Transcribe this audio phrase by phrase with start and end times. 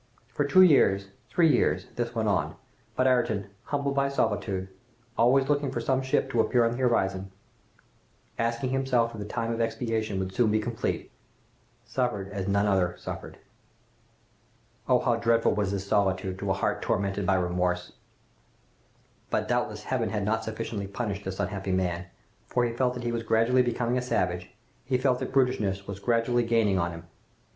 [0.29, 2.55] For two years, three years, this went on,
[2.95, 4.67] but Ayrton, humbled by solitude,
[5.15, 7.31] always looking for some ship to appear on the horizon,
[8.39, 11.11] asking himself if the time of expiation would soon be complete,
[11.85, 13.37] suffered as none other suffered!
[14.89, 14.97] Oh!
[15.01, 17.91] how dreadful was this solitude, to a heart tormented by remorse!
[19.29, 22.07] "But doubtless Heaven had not sufficiently punished this unhappy man,
[22.47, 24.49] for he felt that he was gradually becoming a savage!
[24.83, 27.03] He felt that brutishness was gradually gaining on him!